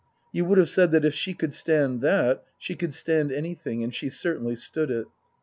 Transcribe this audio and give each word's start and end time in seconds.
You 0.31 0.45
would 0.45 0.57
have 0.57 0.67
said 0.67 0.89
that 0.93 1.05
if 1.05 1.13
she 1.13 1.35
could 1.35 1.53
stand 1.53 2.01
that 2.01 2.43
she 2.57 2.73
could 2.75 2.91
stand 2.91 3.31
anything, 3.31 3.83
and 3.83 3.93
she 3.93 4.09
certainly 4.09 4.55
stood 4.55 4.89
it. 4.89 5.05